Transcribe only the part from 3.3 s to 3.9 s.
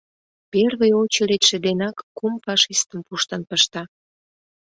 пышта.